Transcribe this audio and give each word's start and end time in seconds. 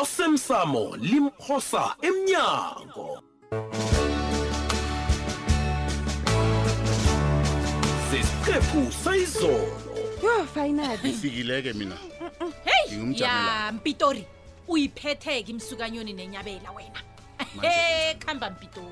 osemsamo 0.00 0.84
limphosa 1.08 1.84
emnyango 2.08 3.08
sesiqephu 8.10 8.80
sayizolo 9.02 9.72
yho 10.22 10.34
finali 10.54 11.10
mina 11.80 11.96
heyi 12.64 13.20
ya 13.22 13.34
mpitori 13.74 14.24
uyiphetheke 14.72 15.50
imsukanyoni 15.52 16.12
nenyabela 16.12 16.70
wena 16.76 17.00
he 17.62 17.76
khamba 18.24 18.46
mpitori 18.54 18.86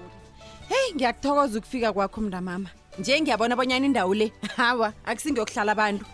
heyi 0.68 0.86
ngiyakuthokoza 0.94 1.58
ukufika 1.58 1.88
kwakho 1.96 2.18
mnamama 2.20 2.68
nje 2.98 3.20
ngiyabona 3.20 3.56
bonyana 3.56 3.86
indawo 3.86 4.14
le 4.14 4.26
hawa 4.56 4.88
akusingeyokuhlala 5.04 5.72
abantu 5.72 6.04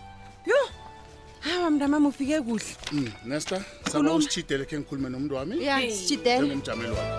hawa 1.47 1.71
mntu 1.71 1.85
amam 1.85 2.07
ufike 2.07 2.41
kuhle 2.41 2.77
mm, 2.93 3.13
nester 3.25 3.63
saba 3.93 4.15
usitshidele 4.15 4.65
khe 4.65 4.77
ngikhulume 4.79 5.09
nomntu 5.09 5.35
wami 5.35 5.65
ya 5.65 5.81
sitshidelengumjameli 5.91 6.95
wami 6.99 7.15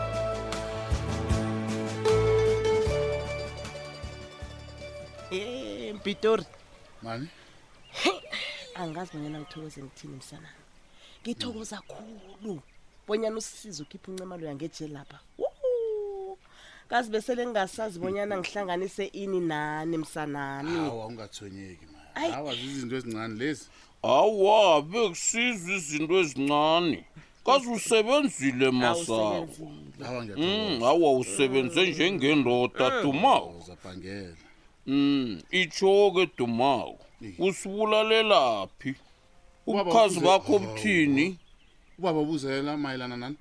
mpitori 5.94 6.46
mani 7.04 7.28
angazi 8.76 9.12
bonyana 9.18 9.40
uthokoze 9.42 9.80
ngithini 9.84 10.16
msanami 10.18 10.48
ngithokoza 11.24 11.78
khulu 11.90 12.62
bonyana 13.08 13.38
usisiza 13.38 13.84
ukhipha 13.84 14.12
uncemalo 14.12 14.46
yangeje 14.48 14.88
lapha 14.88 15.20
kazi 16.90 17.10
besele 17.10 17.46
ngingasazi 17.46 18.00
bonyana 18.00 18.38
ngihlanganise 18.38 19.06
ini 19.06 19.40
nani 19.40 19.98
msanami 19.98 20.78
awa 20.80 21.06
ungathonyeki 21.06 21.86
ma 21.86 21.98
awa 22.36 22.56
zizinto 22.56 22.96
ezincane 22.96 23.36
lezi 23.36 23.66
hawa 24.02 24.82
bekusiza 24.82 25.72
izinto 25.76 26.14
ezincane 26.22 27.00
kaze 27.46 27.70
usebenzile 27.78 28.70
masabo 28.72 29.48
hawa 30.84 31.12
mm, 31.18 31.22
usebenze 31.22 31.90
njengendoda 31.92 32.86
eh. 32.88 32.94
dumako 33.04 33.64
um 34.88 34.94
mm, 34.94 35.42
itsho-ke 35.52 36.30
dumako 36.38 37.00
usibulalelaphi 37.40 38.96
ubukhazi 39.68 40.20
bakho 40.20 40.60
buthini 40.60 41.38
ubaba 42.00 42.20
ubuzela 42.20 42.78
mayelana 42.78 43.18
nani 43.18 43.36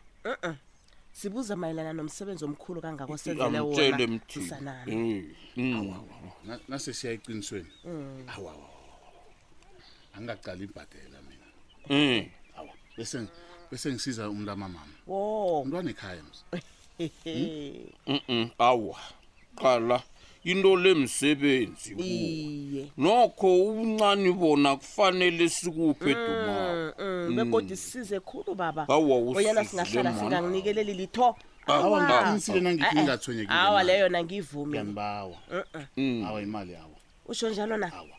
sibuza 1.13 1.57
mayelana 1.57 1.93
nomsebenzi 1.93 2.45
omkhulu 2.45 2.81
kangakosenzele 2.85 3.61
wonaamtshele 3.61 4.07
mthinnasesiya 4.13 7.13
eh, 7.13 7.19
mm. 7.19 7.21
eqinisweni 7.29 7.69
awawawa 8.37 8.76
angingacala 10.17 10.65
ibhadela 10.65 11.19
mina 11.29 11.47
um 11.91 11.97
mm. 11.97 12.25
aw 12.57 12.67
bese 12.97 13.19
bese 13.71 13.89
ngisiza 13.93 14.31
umntu 14.31 14.51
amamama 14.51 14.81
wo 15.07 15.61
umntwana 15.61 15.91
ekhaya 15.93 16.23
ms 16.29 16.39
awa 18.59 18.99
qala 19.57 20.03
into 20.45 20.77
le 20.77 20.95
msebenzi 20.95 21.95
kuwe 21.95 22.91
nokho 22.99 23.51
ubuncane 23.59 24.33
bona 24.33 24.77
kufanele 24.77 25.49
sikuphe 25.49 26.15
mm, 26.15 26.95
dumabegodi 27.29 27.71
mm, 27.71 27.77
sisize 27.77 28.21
khulu 28.21 28.55
babaoyena 28.55 29.65
singahlala 29.65 30.19
singanginikeleli 30.19 30.95
litho 30.95 31.37
awa 31.67 32.33
eh, 32.33 32.49
eh. 33.49 33.85
leyo 33.87 33.99
yona 34.01 34.25
ngivumiawa 34.25 35.39
imali 36.43 36.77
awa 36.77 36.91
usho 37.27 37.51
njalo 37.51 37.77
na 37.77 37.93
awa 37.95 38.16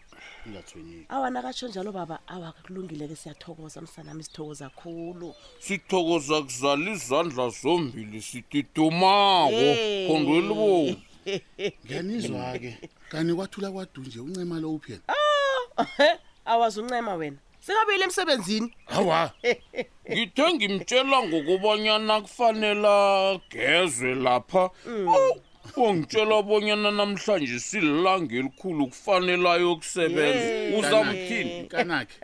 awa 1.10 1.30
nakatsho 1.30 1.68
njalo 1.68 1.92
baba 1.92 2.20
awa 2.28 2.52
kulungileke 2.52 3.16
siyathokoza 3.16 3.82
msanami 3.82 4.24
sithokoza 4.24 4.70
khulu 4.70 5.34
sithokoza 5.60 6.42
kuzala 6.42 6.92
izandla 6.92 7.50
zombili 7.50 8.22
sididumako 8.22 9.68
khondwelibo 10.08 11.02
ngiyanizwa-ke 11.86 12.78
kanti 13.12 13.34
kwathula 13.34 13.72
kwadunje 13.72 14.20
uncema 14.20 14.60
lo 14.60 14.74
uphi 14.76 14.92
yena 14.92 15.04
ah, 15.08 16.52
awazi 16.52 16.80
uncema 16.82 17.14
wena 17.16 17.38
singabuyile 17.60 18.04
emsebenzini 18.04 18.74
hawa 18.86 19.32
ngithe 20.12 20.54
ngimtshela 20.54 21.28
ngokubanyana 21.28 22.22
kufanele 22.22 23.42
gezwe 23.52 24.16
lapha 24.16 24.70
mm 24.88 25.40
ongitshela 25.86 26.38
bonyana 26.48 26.92
namhlanje 26.98 27.58
sililanga 27.68 28.34
elikhulu 28.42 28.84
kufanelayo 28.92 29.68
okusebenza 29.74 30.48
uzamthini 30.78 31.56
kanake 31.74 32.16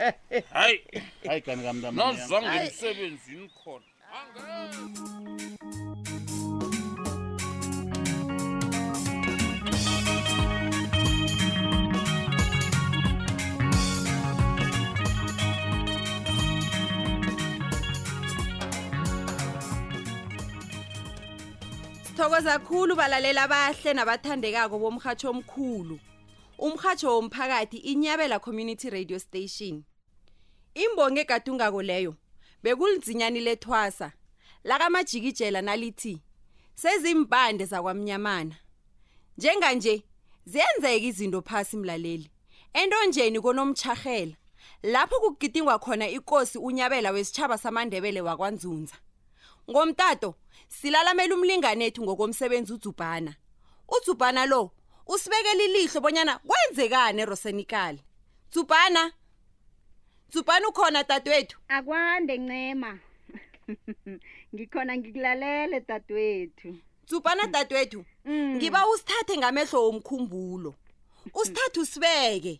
hayi 0.56 0.80
hayi 1.26 1.40
kanikamntu 1.46 1.88
nazange 1.98 2.54
emsebenzini 2.62 3.46
khona 3.58 3.90
Sithokoza 22.16 22.52
kakhulu 22.58 22.94
balalela 22.96 23.42
abahle 23.42 23.92
nabathandekako 23.94 24.78
bomhatsho 24.78 25.30
omkhulu. 25.34 25.98
Umhatsho 26.58 27.10
womphakathi 27.10 27.76
inyabela 27.78 28.38
Community 28.40 28.88
Radio 28.88 29.18
Station. 29.18 29.82
Imbonge 30.74 31.24
gadungako 31.24 31.82
leyo 31.82 32.14
bekulidzinyani 32.62 33.40
lethwasa 33.42 34.12
laka 34.64 34.90
majikijela 34.90 35.62
nalithi 35.62 36.22
sezimpande 36.74 37.64
zakwamnyamana. 37.66 38.54
Njenga 39.38 39.72
nje 39.72 40.04
ziyenzeka 40.46 40.92
izinto 41.08 41.42
phasi 41.42 41.76
mlaleli. 41.76 42.30
Entonjeni 42.72 43.40
konomtshagela 43.40 44.36
lapho 44.82 45.20
kugidingwa 45.20 45.78
khona 45.80 46.06
ikosi 46.08 46.58
unyabela 46.58 47.10
wesitshaba 47.10 47.58
samandebele 47.58 48.20
wakwanzunza. 48.20 48.94
Ngomtato 49.70 50.34
silalamela 50.68 51.32
umlingane 51.34 51.84
ethu 51.88 52.00
ngokomsebenzi 52.04 52.70
uDzubhana. 52.76 53.32
uDzubhana 53.94 54.42
lo 54.50 54.62
usibekele 55.12 55.62
ilihlo 55.68 55.98
bonyana 56.04 56.34
kwenzekani 56.48 57.18
eRosenikal. 57.22 57.94
Dzubhana 58.52 59.04
Dzubhana 60.30 60.66
ukhona 60.72 61.00
dadwethu? 61.10 61.56
Akwande 61.76 62.34
ncema. 62.44 62.90
Ngikhona 64.54 64.92
ngikulalele 64.98 65.78
dadwethu. 65.88 66.70
Dzubhana 67.08 67.44
dadwethu, 67.54 68.00
mm. 68.26 68.52
ngiba 68.56 68.80
usithathe 68.92 69.34
ngamehlo 69.40 69.78
omkhumbulo. 69.90 70.70
Usithathe 71.38 71.78
usibeke. 71.84 72.54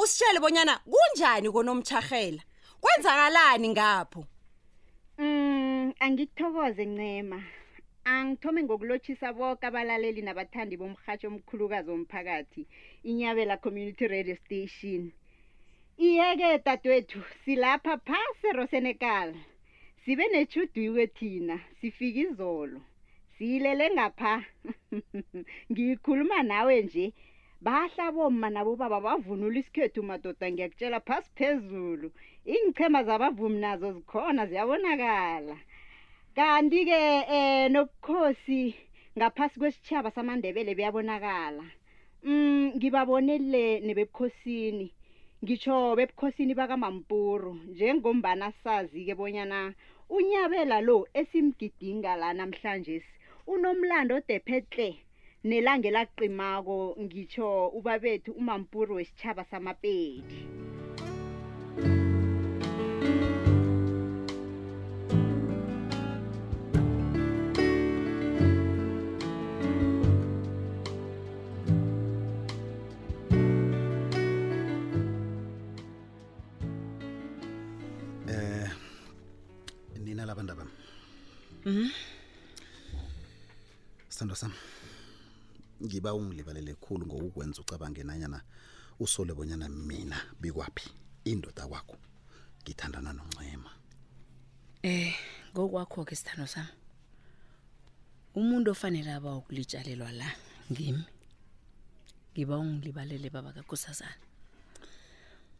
Usitshele 0.00 0.38
bonyana 0.42 0.74
kunjani 0.88 1.48
konomtshahela. 1.54 2.42
Kwenzakalani 2.82 3.68
ngapho? 3.74 4.20
angithokoze 6.06 6.84
ncema 6.94 7.38
angithome 8.14 8.60
ngokulotshisa 8.64 9.28
boke 9.38 9.64
abalaleli 9.68 10.20
nabathandi 10.26 10.74
bomrhatsho 10.80 11.26
omkhulukazi 11.30 11.88
womphakathi 11.92 12.62
inyabela 13.10 13.54
community 13.64 14.04
radio 14.14 14.36
station 14.42 15.02
iyeke 16.06 16.48
tatwethu 16.66 17.20
silapha 17.42 17.92
phasi 18.06 18.44
erosenekal 18.52 19.28
sibe 20.02 20.24
netshuduyike 20.34 21.04
thina 21.16 21.56
sifika 21.78 22.20
izolo 22.26 22.80
siyilele 23.34 23.86
ngapha 23.96 24.32
ngikhuluma 25.70 26.38
nawe 26.50 26.74
nje 26.84 27.06
bahlaboma 27.66 28.48
nabobaba 28.56 28.98
bavunula 29.06 29.56
isikhethu 29.62 30.00
madoda 30.10 30.46
ngiyakutshela 30.52 30.98
phasi 31.08 31.28
phezulu 31.38 32.08
iy'nichema 32.54 33.00
zabavumi 33.08 33.58
nazo 33.64 33.88
zikhona 33.96 34.42
ziyabonakala 34.50 35.56
kanti-ke 36.36 37.02
um 37.32 37.72
nobukhosi 37.72 38.74
ngaphasi 39.18 39.56
kwesitshaba 39.58 40.10
samandebele 40.10 40.74
buyabonakala 40.74 41.64
um 42.24 42.30
mm, 42.30 42.64
ngibabonele 42.76 43.64
nebebukhosini 43.80 44.88
ngitsho 45.44 45.96
bebukhosini 45.96 46.52
bakamampuru 46.54 47.52
njengombana 47.72 48.52
sazi-ke 48.62 49.14
bonyana 49.18 49.60
unyabela 50.12 50.80
lo 50.86 50.96
esimgidinga 51.20 52.12
la 52.20 52.28
namhlanje 52.36 52.98
unomlando 53.52 54.12
odephetle 54.20 54.88
nelange 55.48 55.88
laqimako 55.96 56.96
ngitsho 57.04 57.68
ubabethu 57.78 58.30
umampuru 58.40 58.92
wesitshaba 58.98 59.42
samapedi 59.44 60.36
Mhm. 81.66 81.90
Sithando 84.08 84.34
sami. 84.38 84.54
Ngiba 85.82 86.14
ungilibalele 86.14 86.74
kukhulu 86.78 87.04
ngokukwenza 87.06 87.58
ucabange 87.60 88.02
nanyana 88.06 88.38
usole 89.02 89.34
bonyana 89.34 89.66
mina 89.68 90.14
bikwapi 90.40 90.84
indoda 91.30 91.66
kwakho. 91.66 91.96
Ngithandana 92.62 93.10
noNcema. 93.18 93.70
Eh, 94.86 95.14
ngokwakho 95.52 96.06
ke 96.06 96.14
sithando 96.14 96.46
sami. 96.46 96.70
Umuntu 98.38 98.70
ofanele 98.70 99.10
aba 99.18 99.34
ukulitshalelwa 99.34 100.10
la 100.20 100.28
ngimi. 100.70 101.04
Ngiba 102.30 102.54
ungilibalele 102.62 103.28
baba 103.34 103.50
kaKhosazana. 103.56 104.22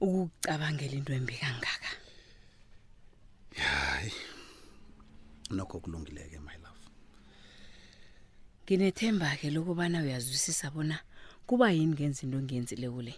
Ukucabangela 0.01 0.95
into 0.95 1.13
embi 1.19 1.35
kangaka. 1.35 1.86
nokho 5.55 5.81
kulungileke 5.81 6.39
my 6.41 6.57
love 6.63 6.81
nginethemba 8.67 9.37
ke 9.39 9.51
lokubana 9.51 10.03
uyazwisisa 10.03 10.71
bona 10.71 10.99
kuba 11.47 11.71
yini 11.71 11.95
ngenza 11.95 12.21
into 12.25 12.39
engiyenzile 12.41 12.89
kule 12.91 13.13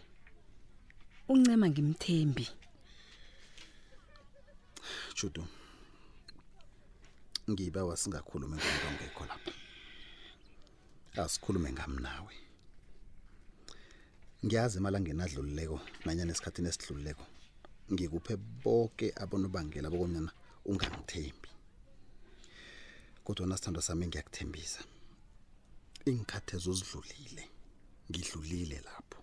uncema 1.29 1.67
ngimthembi 1.71 2.47
Judo 5.17 5.43
ngiba 7.51 7.81
wasingakhulumi 7.89 8.57
ngomuntu 8.57 8.85
ongekho 8.91 9.23
lapha 9.29 9.53
asikhulume 11.23 11.69
ngami 11.73 12.01
nawe 12.05 12.35
ngiyazi 14.45 14.77
imali 14.79 14.97
angenadlulileko 14.99 15.79
nanyana 16.05 16.33
esikhathini 16.35 16.69
esidlulileko 16.71 17.25
ngikuphe 17.93 18.35
bonke 18.63 19.07
abonobangela 19.23 19.89
bokunyana 19.91 20.31
ungangithembi 20.71 21.49
kodwa 23.29 23.47
nasithandwa 23.51 23.83
sami 23.89 24.05
ngiyakuthembisa 24.07 24.81
ingikhathe 26.09 26.57
zozidlulile 26.65 27.45
ngidlulile 28.11 28.79
lapho 28.87 29.21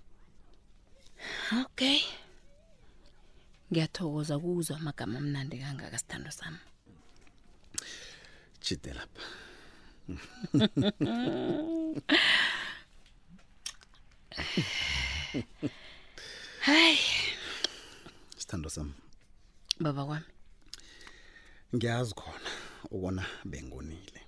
okay 1.62 2.00
ngiyathokoza 3.72 4.34
ukuzwa 4.38 4.75
amagama 4.80 5.18
amnandi 5.22 5.56
kangaka 5.57 5.98
sithando 5.98 6.31
sami 6.31 6.57
chite 8.60 8.94
lapha 8.94 9.25
hayi 16.66 17.00
sithando 18.40 18.69
sami 18.75 18.94
baba 19.84 20.02
kwami 20.07 20.30
ngiyazi 21.75 22.13
khona 22.19 22.34
ukona 22.91 23.25
bengonile 23.45 24.21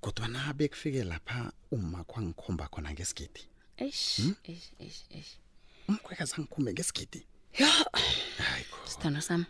kodwana 0.00 0.52
bekufike 0.52 1.04
lapha 1.04 1.52
uma 1.70 2.04
kwangikhomba 2.04 2.64
khona 2.72 2.90
ngesigidi 2.94 3.42
eish 3.80 4.04
hmm? 4.20 4.34
eish 4.50 4.66
eish 4.84 5.00
eish 5.16 5.32
umkhweka 5.88 6.24
angikhombe 6.36 6.70
ngesigidi 6.74 7.20
ya 7.58 7.68
hayiko 8.48 8.78
sithando 8.90 9.20
sami 9.20 9.46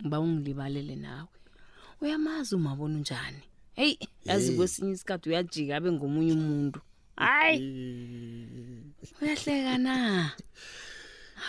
ngiba 0.00 0.20
ungilibalele 0.20 0.96
nawe 0.96 1.28
uyamazi 2.00 2.54
umabona 2.58 2.94
unjani 2.98 3.42
heyi 3.78 4.08
yazi 4.28 4.50
kwesinye 4.56 4.90
isikhathi 4.96 5.26
uyajika 5.28 5.72
abe 5.78 5.88
ngomunye 5.92 6.32
umuntu 6.40 6.78
hayi 7.16 7.60
uyahleka 9.20 9.78
na 9.86 9.94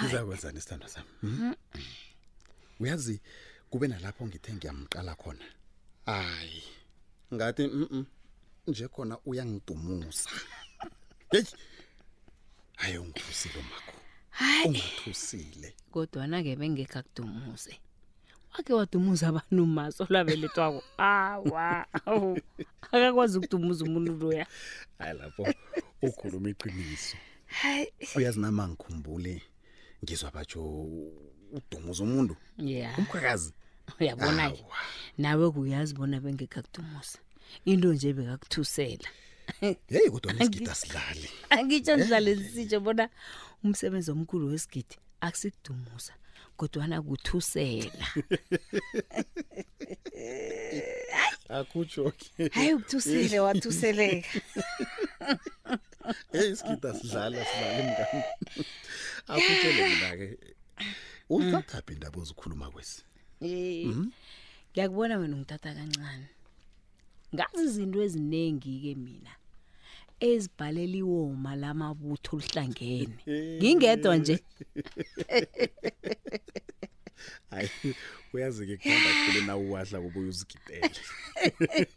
ngizakwenzani 0.02 0.58
isithando 0.60 0.88
sami 0.94 1.08
hmm? 1.22 1.54
uyazi 2.82 3.18
kube 3.70 3.86
nalapho 3.88 4.24
ngithe 4.28 4.52
ngiyamqala 4.56 5.14
khona 5.22 5.46
hayi 6.08 6.62
ngathi 7.34 7.64
mhm 7.80 8.04
nje 8.70 8.86
khona 8.94 9.16
uyangidumuza 9.30 10.30
hey 11.32 11.46
hayo 12.82 13.02
ngikusile 13.08 13.62
makho 13.70 13.92
hayi 14.40 14.62
ungathusile 14.70 15.70
kodwa 15.94 16.24
na 16.32 16.38
ke 16.46 16.52
bengekha 16.60 17.00
kudumuze 17.06 17.74
ake 18.58 18.72
wadumuza 18.78 19.26
abantu 19.32 19.64
maso 19.76 20.02
labelethwako 20.14 20.80
awa 21.12 21.66
awu 22.10 22.30
akakwazi 22.86 23.34
ukudumuza 23.38 23.82
umuntu 23.88 24.12
loya 24.20 24.46
hayi 25.00 25.16
lapho 25.20 25.44
ukhuluma 26.08 26.48
iqiniso 26.54 27.16
hayi 27.60 27.84
uyazi 28.16 28.40
nama 28.44 28.62
ngikhumbule 28.70 29.36
ngizwa 30.04 30.30
batsho 30.36 30.62
udumuza 31.56 32.04
umuntu 32.04 32.36
yeah 32.58 33.00
umkhwekazi 33.00 33.52
uyabona 34.02 34.44
ke 34.52 34.62
nawe 35.22 35.46
kuyazi 35.56 35.94
bona 35.98 36.18
bengekakudumuza 36.24 37.18
into 37.66 37.94
nje 37.94 38.10
bekakuthusela 38.14 39.08
hey 39.90 40.06
kodwa 40.12 40.34
nesigidi 40.34 40.70
asidlali 40.72 41.30
angitsho 41.50 41.94
ndlale 41.98 42.32
sitsho 42.54 42.80
bona 42.86 43.06
umsebenzi 43.64 44.10
omkhulu 44.16 44.46
wesigidi 44.52 44.96
akusikudumuza 45.26 46.14
kodwana 46.60 46.98
kuthusela 47.08 47.94
akujoki 51.60 52.28
hayi 52.56 52.74
ukuthusile 52.74 53.40
wathuseleka 53.46 54.34
hey 56.34 56.48
isigidi 56.54 56.88
asidlali 56.92 57.36
asidlali 57.44 57.84
mngani 57.88 58.20
akutshele 59.34 59.82
mina 59.92 60.12
ke 60.20 60.28
Uthatha 61.38 61.78
mm. 61.78 61.84
phi 61.86 61.94
indaba 61.94 62.18
ozikhuluma 62.24 62.68
kwesi? 62.74 63.00
Eh. 63.50 63.86
Mm. 63.92 64.08
Ngiyakubona 64.72 65.14
wena 65.20 65.36
ungithatha 65.36 65.72
kancane. 65.78 66.28
Ngazi 67.36 67.62
izinto 67.68 67.98
eziningi 68.08 68.74
ke 68.84 68.94
mina. 69.06 69.34
ezibhalela 70.30 70.98
iwoma 71.02 71.52
lamabutho 71.62 72.34
lihlangene 72.42 73.16
eh. 73.28 73.62
ngingedwa 73.62 74.14
nje 74.20 74.36
hayi 77.52 77.90
uyazi 78.34 78.64
ke 78.70 78.76
kuhamba 78.82 79.12
kule 79.26 79.42
na 79.48 79.54
uwadla 79.62 79.98
kubuye 80.04 80.28
uzigidele 80.30 81.88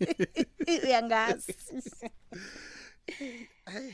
uyangazi 0.93 1.55
hayi 3.71 3.91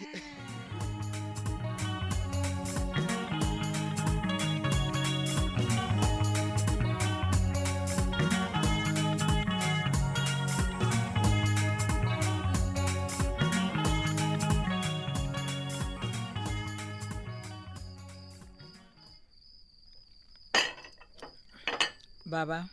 baba 22.27 22.69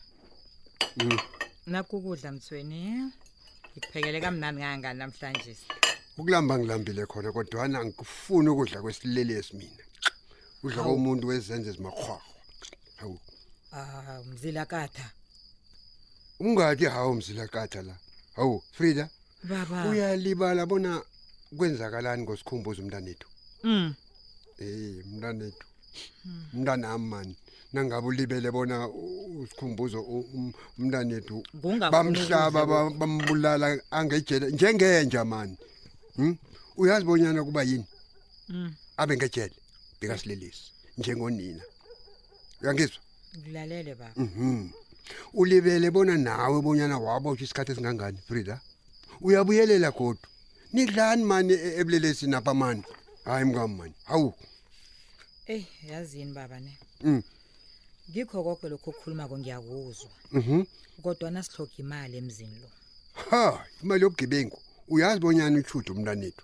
mm. 0.98 1.19
nakukudla 1.65 2.31
mthweni 2.31 3.12
ngikuphekele 3.77 4.22
kamnani 4.22 4.62
kangani 4.62 5.00
namhlanje 5.00 5.57
ukulamba 6.17 6.57
ngilambile 6.60 7.05
khona 7.05 7.29
kodwana 7.31 7.86
ngikufuni 7.86 8.50
ukudla 8.50 8.81
kwesilelesi 8.81 9.53
mina 9.57 9.83
udla 10.65 10.81
komuntu 10.83 11.27
wezenze 11.29 11.69
ezimakhwarho 11.69 12.27
hawu 13.00 13.17
ah, 13.75 14.19
um 14.22 14.27
mzilakatha 14.33 15.07
ungathi 16.39 16.86
hawu 16.86 17.13
mzilakatha 17.15 17.81
la 17.88 17.95
hawu 18.36 18.63
frida 18.72 19.05
baba 19.43 19.77
uyalibala 19.89 20.65
bona 20.65 20.91
kwenzakalani 21.57 22.24
ngosikhumbuza 22.24 22.81
umntanethu 22.81 23.27
um 23.63 23.74
mm. 23.74 23.93
eyi 24.63 25.01
umntanethu 25.07 25.65
mntanami 26.53 27.05
mani 27.12 27.35
nangabe 27.73 28.07
ulibele 28.07 28.51
bona 28.51 28.75
usikhumbuzo 28.89 30.00
um, 30.13 30.53
umntana 30.79 31.13
wethu 31.15 31.35
bamhlaba 31.93 32.63
bambulala 33.00 33.67
angejele 33.97 34.47
njengenja 34.55 35.21
mani 35.31 35.55
hm 36.17 36.35
uyazibonyana 36.81 37.41
kuba 37.47 37.62
yini 37.69 37.88
mm. 38.50 38.71
abe 39.01 39.13
ngejele 39.17 39.55
bekasilelisi 40.00 40.63
njengonina 40.97 41.63
uyangizwa 42.62 43.00
ngilalele 43.39 43.91
baba 44.01 44.13
mhm 44.23 44.67
ulibele 45.39 45.88
bona 45.95 46.15
nawe 46.17 46.57
bonyana 46.65 46.97
waboshwa 47.05 47.43
isikhathi 47.45 47.71
esingangani 47.71 48.19
frida 48.27 48.55
uyabuyelela 49.27 49.89
kodwa 49.91 50.27
nidlani 50.73 51.23
mani 51.29 51.53
e-, 51.53 51.57
e-, 51.67 51.73
ebulelesi 51.81 52.25
napha 52.27 52.53
mani 52.53 52.81
hayi 53.25 53.45
mngam 53.45 53.71
mani 53.77 53.95
hawu 54.12 54.33
Ey 55.47 55.63
yazini 55.89 56.33
baba 56.33 56.59
ne. 56.59 56.77
Mhm. 57.03 57.21
Ngikho 58.12 58.43
konke 58.43 58.69
lokho 58.71 58.89
okukhuluma 58.91 59.27
ko 59.27 59.35
ngiyakuzwa. 59.38 60.09
Mhm. 60.31 60.59
Kodwa 61.03 61.29
nasihloka 61.35 61.75
imali 61.83 62.15
emzini 62.17 62.57
lo. 62.63 62.67
Ha, 63.29 63.65
imali 63.83 64.03
yobugebengu. 64.03 64.55
Uyazi 64.88 65.19
bonyana 65.19 65.59
uchudo 65.59 65.91
umntanethu. 65.93 66.43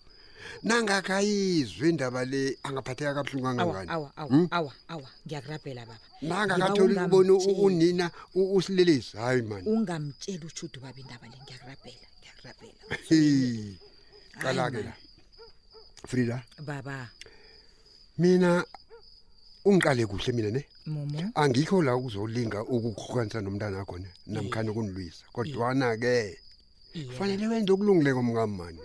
Nangakayizwe 0.68 1.84
indaba 1.90 2.26
le 2.28 2.58
angaphatheka 2.64 3.14
kabuhlungu 3.16 3.44
kangangani. 3.48 3.88
Awa, 3.90 4.10
awa, 4.20 4.30
hmm? 4.30 4.48
awa, 4.52 4.72
awa, 4.92 5.10
ngiyakurabhela 5.26 5.84
baba. 5.86 6.00
Nangakatholi 6.22 6.94
ukubona 6.96 7.34
unina 7.64 8.06
usilelisi. 8.36 9.16
Hayi 9.18 9.42
man. 9.48 9.64
Ungamtshela 9.66 10.44
uchudo 10.46 10.80
baba 10.84 10.98
indaba 11.00 11.26
le 11.32 11.38
ngiyakurabhela, 11.44 12.08
ngiyakurabhela. 12.20 13.80
Qala 14.44 14.64
ke 14.72 14.82
la. 14.84 14.94
Frida. 16.08 16.44
Baba. 16.68 17.10
Mina 18.18 18.64
ungiqale 19.66 20.06
kuhle 20.08 20.32
mina 20.32 20.50
ne 20.52 20.66
Mama. 20.86 21.32
angikho 21.36 21.84
la 21.84 21.96
ukuzolinga 21.96 22.64
ukukhukanisa 22.64 23.42
nomntana 23.44 23.82
akho 23.84 24.00
ne 24.00 24.08
namkhani 24.28 24.72
ukunilwisa 24.72 25.26
kodwana-ke 25.36 26.40
kufanele 27.12 27.44
wenze 27.48 27.72
okulungile 27.76 28.12
komngam 28.16 28.52
mani 28.56 28.80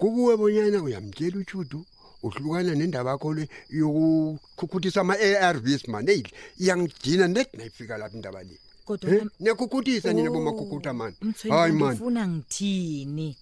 kukuwe 0.00 0.32
bonyana 0.40 0.80
uyamtshela 0.80 1.36
utshudu 1.44 1.84
uhlukana 2.24 2.72
nendaba 2.74 3.12
yakho 3.14 3.34
le 3.36 3.44
yokukhukhuthisa 3.68 5.00
ama-a 5.04 5.40
r 5.52 5.56
vs 5.60 5.84
mani 5.92 6.10
eyi 6.16 6.24
iyangijina 6.62 7.28
neti 7.28 7.52
nayifika 7.60 8.00
lapha 8.00 8.16
indaba 8.16 8.40
le 8.48 8.56
niyakhukhuthisa 9.44 10.12
nina 10.16 10.30
bomakhukhutha 10.32 10.92
mani 10.96 11.16
hayi 11.52 11.72
manifuna 11.76 12.24
ngithini 12.32 13.36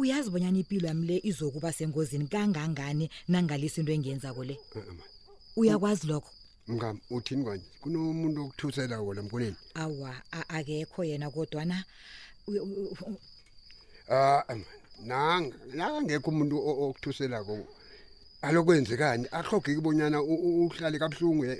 uyazi 0.00 0.30
bonyana 0.32 0.56
impilo 0.58 0.88
yami 0.88 1.04
le 1.06 1.16
izokuba 1.22 1.68
sengozini 1.76 2.26
kangangani 2.32 3.10
nangalesinto 3.28 3.92
engenza 3.92 4.32
ko 4.34 4.40
le 4.48 4.56
uyakwazi 5.56 6.06
lokho 6.06 6.30
mngam 6.68 6.98
uthini 7.10 7.44
kanye 7.44 7.64
kunomuntu 7.80 8.40
okuthusela 8.44 8.96
wona 9.04 9.22
mkoneni 9.22 9.56
awa 9.82 10.12
akekho 10.56 11.00
yena 11.04 11.28
kodwana 11.34 11.84
nakangekho 15.72 16.28
umuntu 16.30 16.56
okuthuselako 16.84 17.54
alokwenzekani 18.46 19.24
ahlogeke 19.38 19.78
ubonyana 19.80 20.18
uhlale 20.22 20.96
kabuhlungu 20.98 21.44
eh, 21.44 21.58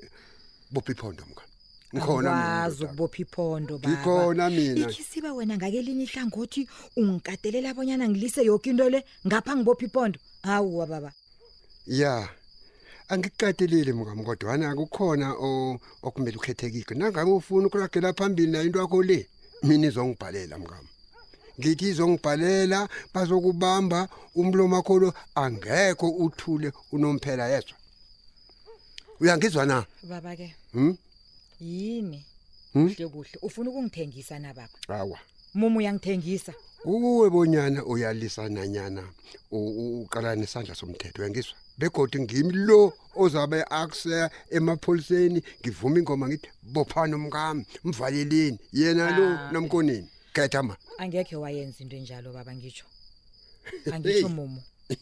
bophi 0.72 0.92
iphondo 0.96 1.22
mka 1.30 1.44
ngikhonakwazi 1.92 2.84
ukubopha 2.84 3.18
iphondo 3.24 3.72
bangikhona 3.78 4.48
mina 4.56 4.88
ikhisiba 4.90 5.30
wena 5.36 5.54
ngakelinye 5.56 6.04
ihlangothi 6.08 6.62
ungikatelela 7.00 7.70
abonyana 7.70 8.08
ngilise 8.08 8.40
yoke 8.48 8.70
into 8.70 8.88
le 8.92 9.04
ngapha 9.26 9.52
ngibophi 9.56 9.84
iphondo 9.88 10.18
hawuwa 10.42 10.86
baba 10.86 11.10
ya 11.84 11.96
yeah. 12.00 12.26
angikukadelile 13.12 13.92
mngami 13.92 14.24
kodwana 14.24 14.74
kukhona 14.78 15.26
okumele 16.06 16.36
ukhethekike 16.40 16.94
nangabe 16.94 17.30
ufuna 17.36 17.66
ukuragela 17.66 18.12
phambili 18.18 18.50
nayo 18.52 18.64
into 18.66 18.78
yakho 18.80 19.02
le 19.02 19.28
mina 19.66 19.86
izongibhalela 19.88 20.56
mngami 20.58 20.88
ngithi 21.60 21.88
izongibhalela 21.92 22.88
bazokubamba 23.12 24.08
umlomo 24.40 24.76
wakho 24.76 24.98
lo 25.00 25.08
angekho 25.42 26.08
uthule 26.24 26.72
unomphela 26.94 27.48
yezwa 27.52 27.76
uyangizwa 29.20 29.66
na 29.66 29.84
baba 30.08 30.32
ke 30.36 30.56
hm 30.72 30.96
yini 31.60 32.24
hmm? 32.72 32.88
kuhle 32.88 33.08
kuhle 33.08 33.36
ufuna 33.42 33.70
ukungithengisa 33.70 34.38
na 34.38 34.54
baba 34.54 34.78
hawa 34.88 35.18
mumu 35.54 35.78
uyangithengisa 35.78 36.54
kuwe 36.82 37.30
bonyana 37.30 37.84
uyalisana 37.84 38.66
nyana 38.66 39.04
uqalana 39.50 40.44
isandla 40.44 40.74
somthetho 40.74 41.20
uyangizwa 41.22 41.56
begodi 41.78 42.18
ngimi 42.20 42.52
lo 42.52 42.92
ozabe 43.14 43.64
akuseya 43.70 44.30
emapholiseni 44.50 45.42
ngivume 45.60 45.98
ingoma 46.00 46.28
ngithi 46.28 46.48
bophana 46.72 47.16
umkami 47.16 47.66
mvaleleni 47.84 48.58
yena 48.72 49.04
lo 49.16 49.24
ah. 49.28 49.52
nomkonini 49.52 50.08
khetha 50.34 50.62
ma 50.62 50.74
angekhe 50.98 51.36
wayenza 51.36 51.82
into 51.82 51.96
enjalo 51.96 52.32
baba 52.32 52.52
ngitsho 52.54 52.86
angitsho 53.94 54.28
mumo 54.28 54.60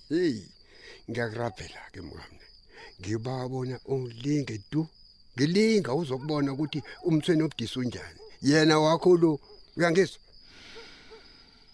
heyi 0.09 0.47
ngiyakurabhela 1.09 1.81
ke 1.93 2.01
mkamne 2.01 2.47
ngibabona 3.01 3.81
ulinge 3.85 4.59
tu 4.71 4.87
ngilinga 5.37 5.95
uzokubona 5.95 6.53
ukuthi 6.53 6.83
umthweni 7.03 7.43
obudisa 7.43 7.81
unjani 7.81 8.21
yena 8.43 8.79
wakho 8.79 9.17
lo 9.17 9.41
uyangizwa 9.77 10.19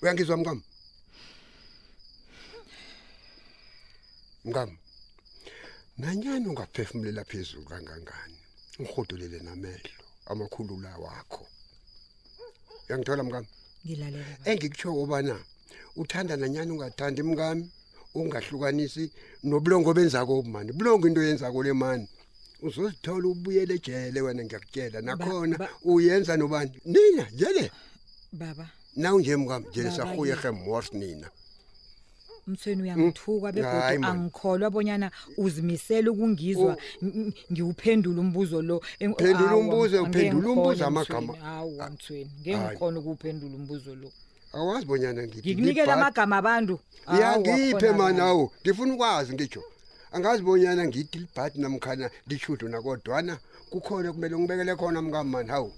uyangizwa 0.03 0.37
mkami 0.37 0.63
mkami 4.45 4.79
nanyani 5.99 6.47
ungaphefumulela 6.49 7.25
phezulu 7.25 7.65
kangangani 7.65 8.39
ungihudulele 8.79 9.39
namehlo 9.43 9.91
amakhulula 10.27 10.91
wakho 11.05 11.45
uyangithola 12.89 13.23
mkami 13.27 13.49
ngilalela 13.87 14.35
engikutsho 14.51 14.89
obana 15.03 15.37
uthanda 16.03 16.35
nanyani 16.41 16.71
ungathandi 16.75 17.21
mkami 17.31 17.65
ungahlukanisi 18.19 19.05
nobulongo 19.49 19.91
benzako 19.99 20.35
mani 20.55 20.71
bulongo 20.79 21.05
into 21.09 21.23
yenzako 21.29 21.59
le 21.67 21.73
mani 21.83 22.07
uzozithola 22.67 23.25
ubuyele 23.33 23.73
ejele 23.81 24.19
wena 24.25 24.43
ngiyakutshela 24.45 24.99
nakhona 25.09 25.57
uyenza 25.93 26.33
nobani 26.41 26.73
nina 26.93 27.25
jele 27.39 27.65
baba 28.41 28.65
nawunje 29.03 29.35
mkami 29.43 29.65
jele 29.75 29.91
sahuye 29.97 30.35
hemmors 30.43 30.89
nina 31.01 31.29
umthweni 32.49 32.83
uyangithuka 32.83 33.49
hmm. 33.51 33.55
begodi 33.63 33.95
angikholwa 34.07 34.71
bonyana 34.71 35.11
uzimisele 35.37 36.09
ukungizwa 36.11 36.77
hmm. 37.01 37.33
ngiwuphendule 37.53 38.21
umbuzo 38.21 38.63
lo 38.63 38.81
phendula 39.13 39.57
umbuzo 39.57 40.03
uphendula 40.03 40.49
umbuzo 40.55 40.87
amagama 40.87 41.33
hawu 41.35 41.79
umthweni 41.79 42.23
ah, 42.35 42.41
ngeke 42.43 42.59
ngikhona 42.69 42.99
ukuphendula 43.01 43.55
umbuzo 43.57 43.95
lo 44.01 44.09
awazi 44.53 44.87
bonyana 44.87 45.21
ngikunikele 45.27 45.93
amagama 45.93 46.35
abantu 46.41 46.75
ya 47.21 47.29
ngiphe 47.41 47.89
manawo 48.01 48.45
ngifuna 48.63 48.93
ukwazi 48.95 49.31
ngitsho 49.35 49.63
angazi 50.13 50.41
bonyana 50.47 50.83
ngidilbhati 50.89 51.57
namkhana 51.61 52.07
lishudo 52.29 52.69
nakodwana 52.69 53.33
kukhona 53.71 54.13
kumele 54.13 54.35
ngibekele 54.39 54.73
khona 54.79 55.03
mkamani 55.03 55.49
hawu 55.51 55.73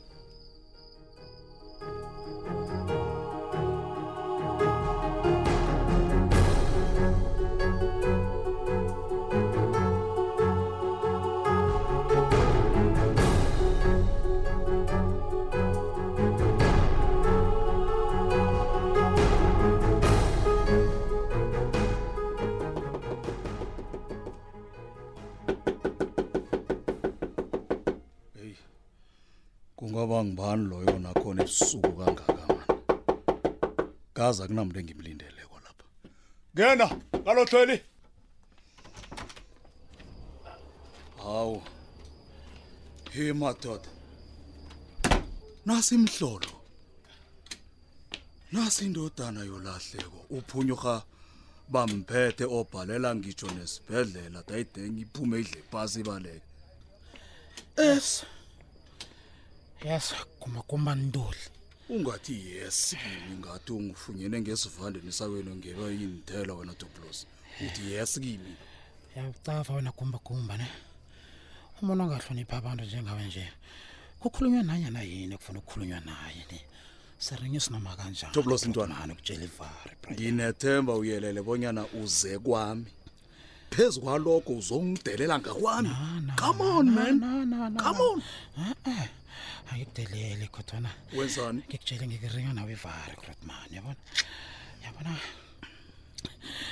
Ungaba 29.88 30.16
ngibani 30.25 30.64
loyo 30.71 30.95
nakhona 31.02 31.40
ebusuku 31.45 31.90
kangaka 31.97 32.37
manje. 32.37 32.62
Gaza 34.16 34.42
kunamuntu 34.47 34.78
engimlindele 34.80 35.42
kwalapha. 35.50 35.87
Ngena, 36.52 36.87
ngalohleli. 37.23 37.76
Hawu. 41.23 41.59
He 43.12 43.33
madoda. 43.33 43.88
Nasi 45.66 45.95
imhlolo. 45.95 46.52
Nasi 48.52 48.80
indodana 48.87 49.40
yolahleko 49.50 50.18
uphunyuka 50.37 50.92
bamphethe 51.73 52.45
obhalela 52.59 53.09
ngitsho 53.16 53.49
nesibhedlela 53.57 54.38
dayidenga 54.49 55.00
iphume 55.04 55.37
idle 55.40 55.61
phansi 55.73 55.99
ibaleke. 56.00 56.47
Es. 57.76 58.07
Eh. 58.23 58.38
yes 59.85 60.14
gumagumba 60.40 60.94
ntoli 60.94 61.44
ungathi 61.88 62.35
yes 62.52 62.78
kimi 62.99 63.35
ngathi 63.40 63.70
ungifunyene 63.78 64.37
ngesivande 64.40 64.99
nisaweni 65.06 65.50
ngeba 65.58 65.85
yindithela 65.99 66.52
wena 66.58 66.73
doblos 66.80 67.18
uthi 67.64 67.82
yes 67.94 68.12
kimi 68.23 68.52
yacava 69.16 69.73
wena 69.76 69.92
gumbagumba 69.99 70.54
ne 70.61 70.68
umuntu 71.80 72.02
ongahlonipha 72.04 72.54
abantu 72.58 72.82
njengawe 72.87 73.23
nje 73.28 73.44
kukhulunywa 74.20 74.62
nanye 74.68 74.88
na 74.90 75.00
yini 75.08 75.35
ekufuna 75.37 75.58
ukukhulunywa 75.62 76.00
naye 76.08 76.42
ne 76.50 76.58
sirinye 77.25 77.61
sinoma 77.64 77.92
kanjani 77.99 78.35
toblos 78.35 78.62
intwanani 78.66 79.11
ukutshela 79.12 79.44
ivari 79.50 79.92
ndinethemba 80.12 80.92
uyelele 81.00 81.40
bonyana 81.49 81.82
uze 82.02 82.38
kwami 82.44 82.87
phezu 83.73 84.00
kwalokho 84.02 84.52
uzongidelela 84.58 85.35
ngakwami 85.40 85.90
come 86.40 86.61
on 86.78 86.87
man 86.97 87.14
come 87.85 88.02
on 88.11 88.18
eh, 88.61 88.76
eh. 88.90 89.06
ungideleli 89.99 90.49
khotona 90.55 90.90
wenzani 91.17 91.59
ngikutshele 91.69 92.05
ngikuringa 92.07 92.52
nawe 92.57 92.73
ivari 92.76 93.14
Grootman 93.21 93.69
yabona 93.76 93.97
yabona 94.85 95.12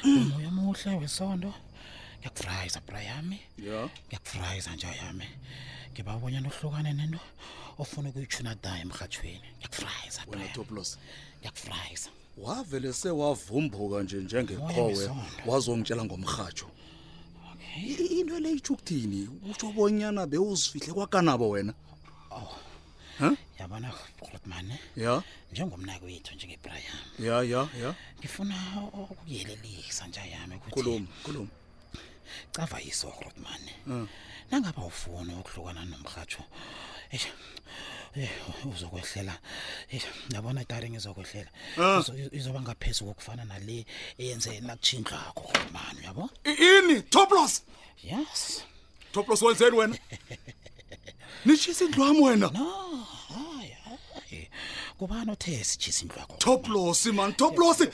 mm. 0.07 0.19
umoya 0.33 0.49
omuhle 0.53 0.93
wesondo 1.01 1.51
ngiyakufrayisa 2.21 2.81
Brian 2.89 3.29
yeah 3.69 3.89
ngiyakufrayisa 4.09 4.71
nje 4.75 4.87
yami 5.01 5.27
ngiba 5.93 6.13
ubonyana 6.17 6.49
ohlukane 6.53 6.91
nento 6.99 7.21
ofuna 7.83 8.09
ukuyithuna 8.11 8.53
da 8.63 8.71
emhathweni 8.85 9.43
ngiyakufrayisa 9.59 10.21
wena 10.29 10.47
toplos 10.55 10.91
ngiyakufrayisa 11.41 12.09
wavele 12.45 12.91
sewavumbuka 13.01 13.97
nje 14.05 14.17
njengekhowe 14.27 15.03
wazongitshela 15.49 16.03
ngomhajo 16.07 16.69
into 17.77 18.39
le 18.41 18.49
ichukuthini 18.57 19.21
utsho 19.51 19.69
bonyana 19.77 20.23
bewuzifihle 20.31 20.93
kwakanabo 20.97 21.47
wena 21.53 21.75
oh. 22.33 22.57
yabona 23.61 23.91
Grootman 24.21 24.75
ya 24.97 25.23
njengomnako 25.53 26.05
wethu 26.07 26.35
njengeBrian 26.35 26.83
ya 27.19 27.43
ya 27.43 27.69
ya 27.83 27.95
ngifuna 28.21 28.55
ukuyelelisa 28.93 30.07
nje 30.07 30.21
yami 30.33 30.57
ukuthi 30.57 30.73
khuluma 30.73 31.07
khuluma 31.25 31.51
cava 32.53 32.79
yiso 32.81 33.13
Grootman 33.19 34.07
nangaba 34.51 34.83
ufuna 34.85 35.39
ukuhlukana 35.41 35.85
nomhajo 35.85 36.45
eish 37.11 37.27
eh, 38.17 38.31
uzokwehlela 38.67 39.39
yabona 40.33 40.65
tare 40.65 40.91
ngizokwehlela 40.91 41.51
izoba 42.33 42.61
ngaphezulu 42.61 43.15
kokufana 43.15 43.45
nale 43.45 43.87
eyenze 44.19 44.61
nakuchindla 44.61 45.33
kwakho 45.35 45.71
man 45.73 45.97
yabo 46.05 46.29
ini 46.45 47.03
toplos 47.03 47.63
yes 48.03 48.63
toplos 49.13 49.43
wenzeni 49.43 49.77
wena 49.77 49.97
nitshisa 51.49 51.83
indlu 51.87 52.03
wam 52.07 52.19
wena 52.25 52.49
kubani 54.99 55.31
othe 55.35 55.53
sitshisa 55.69 56.01
indlu 56.05 56.19
yakho 56.23 56.35
toplosi 56.47 57.09
man 57.19 57.31
toplosi 57.41 57.85